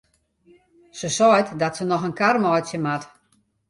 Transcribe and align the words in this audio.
Se 0.99 1.09
seit 1.17 1.47
dat 1.59 1.75
se 1.77 1.83
noch 1.87 2.05
in 2.07 2.17
kar 2.19 2.37
meitsje 2.43 2.77
moat. 2.85 3.03